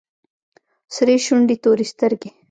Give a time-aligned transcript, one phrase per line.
[0.95, 2.29] سرې شونډې تورې سترگې.